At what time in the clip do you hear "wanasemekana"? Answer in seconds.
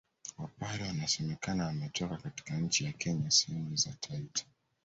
0.83-1.65